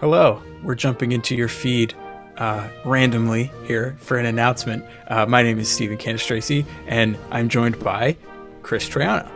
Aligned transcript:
Hello, 0.00 0.40
we're 0.62 0.76
jumping 0.76 1.10
into 1.10 1.34
your 1.34 1.48
feed 1.48 1.92
uh, 2.36 2.68
randomly 2.84 3.50
here 3.64 3.96
for 3.98 4.16
an 4.16 4.26
announcement. 4.26 4.84
Uh, 5.08 5.26
my 5.26 5.42
name 5.42 5.58
is 5.58 5.68
Stephen 5.68 5.98
Canistraci, 5.98 6.64
and 6.86 7.18
I'm 7.32 7.48
joined 7.48 7.82
by 7.82 8.16
Chris 8.62 8.88
Triano. 8.88 9.28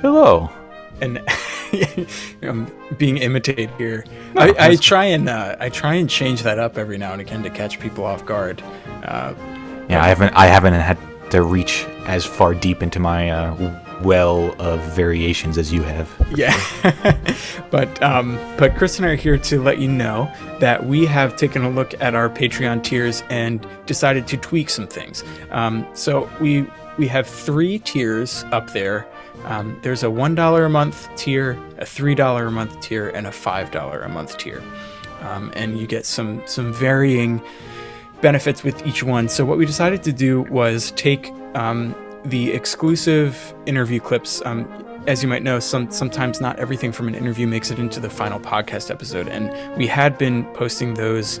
Hello. 0.00 0.48
And 1.00 1.20
I'm 2.42 2.70
being 2.96 3.16
imitated 3.16 3.70
here. 3.76 4.04
No, 4.34 4.42
I, 4.42 4.54
I, 4.56 4.76
try 4.76 5.06
and 5.06 5.28
uh, 5.28 5.56
I 5.58 5.68
try 5.68 5.94
and 5.94 6.08
change 6.08 6.44
that 6.44 6.60
up 6.60 6.78
every 6.78 6.96
now 6.96 7.10
and 7.10 7.20
again 7.20 7.42
to 7.42 7.50
catch 7.50 7.80
people 7.80 8.04
off 8.04 8.24
guard. 8.24 8.62
Uh, 9.02 9.34
yeah, 9.88 10.00
I 10.00 10.06
haven't 10.06 10.32
I 10.34 10.46
haven't 10.46 10.74
had 10.74 10.96
to 11.32 11.42
reach 11.42 11.86
as 12.06 12.24
far 12.24 12.54
deep 12.54 12.84
into 12.84 13.00
my 13.00 13.30
uh, 13.30 13.83
well 14.02 14.54
of 14.60 14.80
variations 14.94 15.58
as 15.58 15.72
you 15.72 15.82
have. 15.82 16.10
Yeah, 16.34 16.58
but 17.70 18.02
um, 18.02 18.36
but 18.58 18.76
Chris 18.76 18.98
and 18.98 19.06
I 19.06 19.10
are 19.10 19.16
here 19.16 19.38
to 19.38 19.62
let 19.62 19.78
you 19.78 19.88
know 19.88 20.32
that 20.60 20.86
we 20.86 21.06
have 21.06 21.36
taken 21.36 21.64
a 21.64 21.70
look 21.70 21.94
at 22.00 22.14
our 22.14 22.28
Patreon 22.28 22.82
tiers 22.82 23.22
and 23.30 23.66
decided 23.86 24.26
to 24.28 24.36
tweak 24.36 24.70
some 24.70 24.86
things. 24.86 25.24
Um, 25.50 25.86
so 25.94 26.30
we 26.40 26.66
we 26.98 27.08
have 27.08 27.26
three 27.26 27.78
tiers 27.78 28.44
up 28.52 28.72
there. 28.72 29.06
Um, 29.44 29.78
there's 29.82 30.02
a 30.02 30.10
one 30.10 30.34
dollar 30.34 30.64
a 30.64 30.70
month 30.70 31.08
tier, 31.16 31.58
a 31.78 31.86
three 31.86 32.14
dollar 32.14 32.46
a 32.46 32.50
month 32.50 32.80
tier, 32.80 33.08
and 33.10 33.26
a 33.26 33.32
five 33.32 33.70
dollar 33.70 34.00
a 34.02 34.08
month 34.08 34.38
tier, 34.38 34.62
um, 35.20 35.52
and 35.54 35.78
you 35.78 35.86
get 35.86 36.06
some 36.06 36.42
some 36.46 36.72
varying 36.72 37.42
benefits 38.20 38.62
with 38.62 38.86
each 38.86 39.02
one. 39.02 39.28
So 39.28 39.44
what 39.44 39.58
we 39.58 39.66
decided 39.66 40.02
to 40.04 40.12
do 40.12 40.42
was 40.42 40.92
take 40.92 41.30
um, 41.54 41.94
the 42.24 42.52
exclusive 42.52 43.54
interview 43.66 44.00
clips. 44.00 44.42
Um, 44.44 44.66
as 45.06 45.22
you 45.22 45.28
might 45.28 45.42
know, 45.42 45.60
some, 45.60 45.90
sometimes 45.90 46.40
not 46.40 46.58
everything 46.58 46.90
from 46.90 47.08
an 47.08 47.14
interview 47.14 47.46
makes 47.46 47.70
it 47.70 47.78
into 47.78 48.00
the 48.00 48.08
final 48.08 48.40
podcast 48.40 48.90
episode. 48.90 49.28
And 49.28 49.76
we 49.76 49.86
had 49.86 50.16
been 50.16 50.44
posting 50.54 50.94
those 50.94 51.40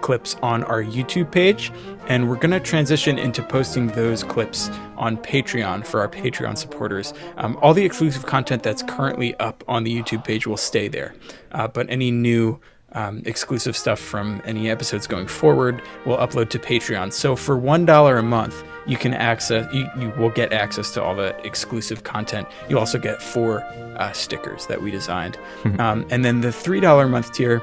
clips 0.00 0.36
on 0.42 0.64
our 0.64 0.82
YouTube 0.82 1.30
page, 1.30 1.72
and 2.08 2.28
we're 2.28 2.36
going 2.36 2.50
to 2.50 2.60
transition 2.60 3.18
into 3.18 3.42
posting 3.42 3.86
those 3.86 4.22
clips 4.22 4.68
on 4.96 5.16
Patreon 5.16 5.86
for 5.86 6.00
our 6.00 6.08
Patreon 6.08 6.58
supporters. 6.58 7.14
Um, 7.38 7.56
all 7.62 7.72
the 7.72 7.84
exclusive 7.84 8.26
content 8.26 8.62
that's 8.62 8.82
currently 8.82 9.34
up 9.36 9.64
on 9.66 9.84
the 9.84 9.96
YouTube 9.96 10.24
page 10.24 10.46
will 10.46 10.58
stay 10.58 10.88
there, 10.88 11.14
uh, 11.52 11.68
but 11.68 11.88
any 11.88 12.10
new 12.10 12.60
um, 12.92 13.22
exclusive 13.24 13.76
stuff 13.76 13.98
from 13.98 14.42
any 14.44 14.68
episodes 14.68 15.06
going 15.06 15.26
forward 15.26 15.80
will 16.04 16.18
upload 16.18 16.50
to 16.50 16.58
Patreon. 16.58 17.10
So 17.12 17.34
for 17.34 17.56
one 17.56 17.86
dollar 17.86 18.18
a 18.18 18.22
month, 18.22 18.62
you 18.86 18.96
can 18.96 19.14
access 19.14 19.72
you, 19.72 19.88
you 19.98 20.10
will 20.10 20.30
get 20.30 20.52
access 20.52 20.90
to 20.92 21.02
all 21.02 21.14
the 21.14 21.36
exclusive 21.46 22.04
content. 22.04 22.48
You 22.68 22.78
also 22.78 22.98
get 22.98 23.22
four 23.22 23.62
uh, 23.96 24.12
stickers 24.12 24.66
that 24.66 24.80
we 24.80 24.90
designed, 24.90 25.36
hmm. 25.62 25.80
um, 25.80 26.06
and 26.10 26.24
then 26.24 26.40
the 26.40 26.52
three 26.52 26.80
dollar 26.80 27.08
month 27.08 27.32
tier. 27.32 27.62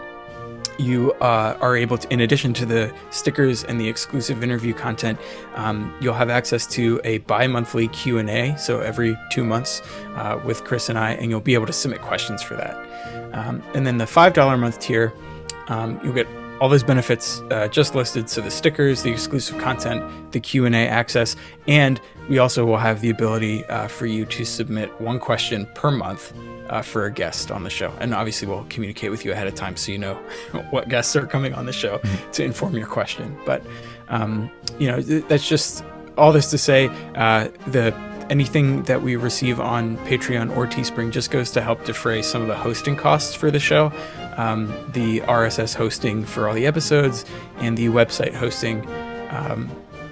You 0.77 1.11
uh, 1.15 1.57
are 1.61 1.75
able 1.75 1.99
to, 1.99 2.11
in 2.11 2.21
addition 2.21 2.53
to 2.55 2.65
the 2.65 2.91
stickers 3.11 3.63
and 3.63 3.79
the 3.79 3.87
exclusive 3.87 4.41
interview 4.41 4.73
content, 4.73 5.19
um, 5.53 5.93
you'll 6.01 6.15
have 6.15 6.31
access 6.31 6.65
to 6.67 6.99
a 7.03 7.19
bi-monthly 7.19 7.87
Q 7.89 8.17
and 8.17 8.27
A. 8.29 8.57
So 8.57 8.79
every 8.79 9.15
two 9.29 9.43
months, 9.43 9.81
uh, 10.15 10.41
with 10.43 10.63
Chris 10.63 10.89
and 10.89 10.97
I, 10.97 11.11
and 11.11 11.29
you'll 11.29 11.39
be 11.39 11.53
able 11.53 11.67
to 11.67 11.73
submit 11.73 12.01
questions 12.01 12.41
for 12.41 12.55
that. 12.55 12.75
Um, 13.33 13.61
and 13.75 13.85
then 13.85 13.97
the 13.97 14.05
$5 14.05 14.59
month 14.59 14.79
tier, 14.79 15.13
um, 15.67 15.99
you'll 16.03 16.13
get 16.13 16.27
all 16.61 16.69
those 16.69 16.83
benefits 16.83 17.41
uh, 17.49 17.67
just 17.67 17.95
listed. 17.95 18.29
So 18.29 18.39
the 18.39 18.51
stickers, 18.51 19.01
the 19.01 19.09
exclusive 19.09 19.57
content, 19.57 20.31
the 20.31 20.39
Q&A 20.39 20.87
access, 20.87 21.35
and 21.67 21.99
we 22.29 22.37
also 22.37 22.63
will 22.65 22.77
have 22.77 23.01
the 23.01 23.09
ability 23.09 23.65
uh, 23.65 23.87
for 23.87 24.05
you 24.05 24.25
to 24.25 24.45
submit 24.45 24.89
one 25.01 25.19
question 25.19 25.67
per 25.73 25.89
month 25.89 26.31
uh, 26.69 26.83
for 26.83 27.05
a 27.05 27.11
guest 27.11 27.49
on 27.49 27.63
the 27.63 27.69
show. 27.71 27.91
And 27.99 28.13
obviously 28.13 28.47
we'll 28.47 28.65
communicate 28.69 29.09
with 29.09 29.25
you 29.25 29.31
ahead 29.31 29.47
of 29.47 29.55
time 29.55 29.75
so 29.75 29.91
you 29.91 29.97
know 29.97 30.13
what 30.69 30.87
guests 30.87 31.15
are 31.15 31.25
coming 31.25 31.55
on 31.55 31.65
the 31.65 31.73
show 31.73 31.97
mm-hmm. 31.97 32.31
to 32.31 32.43
inform 32.43 32.77
your 32.77 32.87
question. 32.87 33.35
But, 33.43 33.65
um, 34.09 34.51
you 34.77 34.85
know, 34.85 35.01
th- 35.01 35.25
that's 35.27 35.49
just 35.49 35.83
all 36.15 36.31
this 36.31 36.51
to 36.51 36.59
say 36.59 36.89
uh, 37.15 37.47
the 37.67 37.91
anything 38.31 38.83
that 38.83 39.01
we 39.01 39.17
receive 39.17 39.59
on 39.59 39.97
Patreon 40.07 40.55
or 40.55 40.65
Teespring 40.65 41.11
just 41.11 41.29
goes 41.29 41.51
to 41.51 41.61
help 41.61 41.83
defray 41.83 42.21
some 42.21 42.41
of 42.41 42.47
the 42.47 42.55
hosting 42.55 42.95
costs 42.95 43.35
for 43.35 43.51
the 43.51 43.59
show. 43.59 43.91
Um, 44.37 44.67
the 44.93 45.19
RSS 45.21 45.75
hosting 45.75 46.23
for 46.23 46.47
all 46.47 46.55
the 46.55 46.65
episodes 46.65 47.25
and 47.57 47.77
the 47.77 47.87
website 47.87 48.33
hosting, 48.33 48.87
um, 49.29 49.69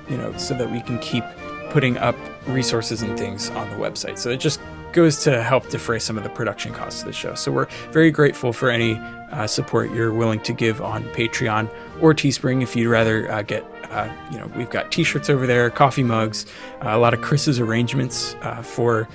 you 0.09 0.18
know, 0.18 0.35
so 0.35 0.53
that 0.56 0.69
we 0.69 0.81
can 0.81 1.00
keep 1.00 1.24
putting 1.69 1.97
up 1.97 2.16
resources 2.46 3.02
and 3.02 3.18
things 3.18 3.50
on 3.52 3.69
the 3.69 3.78
website. 3.78 4.18
So 4.18 4.30
it 4.31 4.38
just 4.41 4.59
goes 4.94 5.24
to 5.24 5.42
help 5.42 5.70
defray 5.70 6.00
some 6.00 6.18
of 6.18 6.24
the 6.24 6.30
production 6.30 6.74
costs 6.74 7.02
of 7.02 7.08
the 7.08 7.14
show. 7.14 7.36
So 7.36 7.52
we're 7.52 7.68
very 7.92 8.12
grateful 8.12 8.54
for 8.54 8.70
any 8.70 8.96
uh, 9.32 9.48
support 9.48 9.92
you're 9.92 10.14
willing 10.14 10.40
to 10.42 10.54
give 10.54 10.82
on 10.82 11.04
Patreon 11.06 11.70
or 12.02 12.14
Teespring 12.14 12.64
if 12.64 12.76
you'd 12.76 12.90
rather 12.90 13.32
uh, 13.32 13.42
get 13.42 13.64
uh, 13.90 14.08
you 14.32 14.38
know, 14.38 14.46
we've 14.56 14.70
got 14.70 14.92
T-shirts 14.92 15.30
over 15.30 15.48
there, 15.48 15.70
coffee 15.70 16.04
mugs, 16.04 16.46
uh, 16.86 16.90
a 16.90 16.98
lot 17.00 17.14
of 17.14 17.22
Chris's 17.22 17.60
arrangements 17.60 18.36
uh, 18.42 18.62
for 18.62 19.08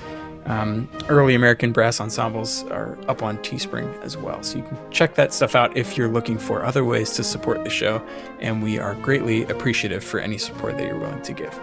um, 0.47 0.89
early 1.09 1.35
American 1.35 1.73
brass 1.73 2.01
ensembles 2.01 2.65
are 2.65 2.99
up 3.09 3.23
on 3.23 3.39
Teespring 3.39 4.01
as 4.03 4.17
well. 4.17 4.43
So 4.43 4.59
you 4.59 4.65
can 4.65 4.79
check 4.91 5.15
that 5.15 5.33
stuff 5.33 5.55
out 5.55 5.77
if 5.77 5.97
you're 5.97 6.09
looking 6.09 6.39
for 6.39 6.65
other 6.65 6.85
ways 6.85 7.13
to 7.13 7.25
support 7.25 7.65
the 7.65 7.71
show. 7.71 8.05
And 8.41 8.63
we 8.63 8.79
are 8.79 8.95
greatly 8.97 9.45
appreciative 9.45 10.05
for 10.05 10.21
any 10.21 10.39
support 10.39 10.77
that 10.77 10.87
you're 10.87 10.99
willing 10.99 11.23
to 11.23 11.33
give. 11.33 11.59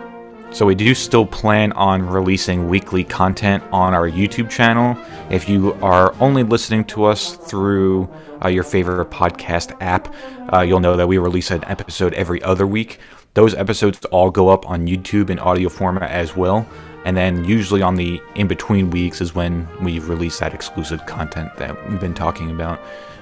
So 0.54 0.66
we 0.66 0.76
do 0.76 0.94
still 0.94 1.26
plan 1.26 1.72
on 1.74 2.06
releasing 2.06 2.68
weekly 2.68 3.06
content 3.06 3.64
on 3.72 3.94
our 3.94 4.10
YouTube 4.10 4.50
channel. 4.50 4.98
If 5.30 5.48
you 5.48 5.74
are 5.76 6.14
only 6.20 6.44
listening 6.44 6.84
to 6.86 7.06
us 7.06 7.38
through 7.38 8.10
uh, 8.44 8.50
your 8.50 8.66
favorite 8.66 9.10
podcast 9.10 9.78
app, 9.80 10.14
uh, 10.52 10.60
you'll 10.60 10.82
know 10.82 10.98
that 10.98 11.08
we 11.08 11.18
release 11.20 11.52
an 11.52 11.64
episode 11.64 12.14
every 12.16 12.44
other 12.44 12.68
week. 12.68 13.00
Those 13.34 13.56
episodes 13.56 14.04
all 14.06 14.30
go 14.30 14.50
up 14.50 14.70
on 14.70 14.88
YouTube 14.88 15.30
in 15.30 15.40
audio 15.40 15.70
format 15.70 16.12
as 16.12 16.36
well. 16.36 16.68
And 17.06 17.16
then 17.16 17.46
usually 17.46 17.82
on 17.82 17.96
the 17.96 18.22
in 18.36 18.50
between 18.50 18.90
weeks 18.90 19.22
is 19.22 19.34
when 19.34 19.70
we 19.82 20.00
release 20.00 20.40
that 20.40 20.54
exclusive 20.54 21.06
content 21.06 21.56
that 21.58 21.90
we've 21.90 22.02
been 22.02 22.14
talking 22.14 22.52
about. 22.52 22.78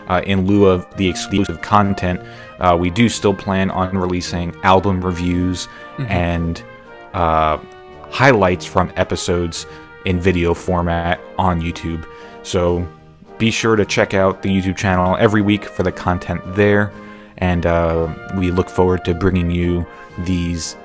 Uh, 0.07 0.23
in 0.25 0.47
lieu 0.47 0.65
of 0.65 0.87
the 0.97 1.07
exclusive 1.07 1.61
content, 1.61 2.19
uh, 2.59 2.75
we 2.77 2.89
do 2.89 3.07
still 3.07 3.35
plan 3.35 3.69
on 3.69 3.95
releasing 3.95 4.55
album 4.63 4.99
reviews 5.05 5.67
mm-hmm. 5.67 6.05
and 6.07 6.63
uh, 7.13 7.57
highlights 8.09 8.65
from 8.65 8.91
episodes 8.95 9.65
in 10.05 10.19
video 10.19 10.53
format 10.53 11.19
on 11.37 11.61
YouTube. 11.61 12.05
So 12.43 12.87
be 13.37 13.51
sure 13.51 13.75
to 13.75 13.85
check 13.85 14.13
out 14.13 14.41
the 14.41 14.49
YouTube 14.49 14.77
channel 14.77 15.15
every 15.17 15.41
week 15.41 15.65
for 15.65 15.83
the 15.83 15.91
content 15.91 16.41
there. 16.55 16.91
And 17.37 17.65
uh, 17.65 18.13
we 18.37 18.51
look 18.51 18.69
forward 18.69 19.05
to 19.05 19.13
bringing 19.13 19.49
you 19.49 19.87
these 20.19 20.75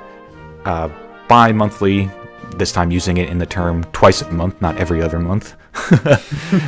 uh, 0.64 0.88
bi 1.28 1.52
monthly, 1.52 2.10
this 2.56 2.70
time 2.70 2.90
using 2.90 3.16
it 3.16 3.28
in 3.28 3.38
the 3.38 3.46
term 3.46 3.84
twice 3.92 4.22
a 4.22 4.30
month, 4.30 4.60
not 4.62 4.76
every 4.76 5.02
other 5.02 5.18
month. 5.18 5.56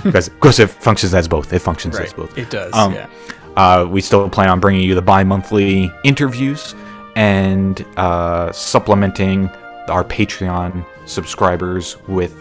because, 0.02 0.26
of 0.26 0.40
course, 0.40 0.58
it 0.58 0.68
functions 0.68 1.14
as 1.14 1.28
both. 1.28 1.52
It 1.52 1.60
functions 1.60 1.96
right. 1.96 2.06
as 2.06 2.12
both. 2.12 2.36
It 2.36 2.50
does, 2.50 2.74
um, 2.74 2.94
yeah. 2.94 3.08
Uh, 3.56 3.86
we 3.88 4.00
still 4.00 4.28
plan 4.28 4.48
on 4.48 4.60
bringing 4.60 4.82
you 4.82 4.94
the 4.94 5.02
bi 5.02 5.22
monthly 5.24 5.90
interviews 6.04 6.74
and 7.16 7.84
uh, 7.96 8.52
supplementing 8.52 9.48
our 9.88 10.04
Patreon 10.04 10.86
subscribers 11.06 11.96
with 12.06 12.36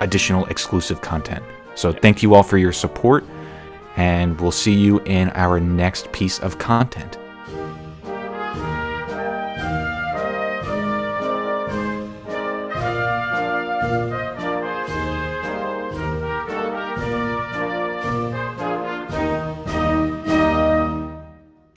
additional 0.00 0.44
exclusive 0.46 1.00
content. 1.00 1.42
So 1.74 1.92
thank 1.92 2.22
you 2.22 2.34
all 2.34 2.42
for 2.42 2.58
your 2.58 2.72
support, 2.72 3.24
and 3.96 4.38
we'll 4.40 4.52
see 4.52 4.74
you 4.74 5.00
in 5.00 5.30
our 5.30 5.58
next 5.58 6.12
piece 6.12 6.38
of 6.40 6.58
content. 6.58 7.18